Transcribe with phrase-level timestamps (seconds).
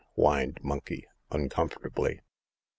[0.15, 2.21] whined Monkey, uncomfortably.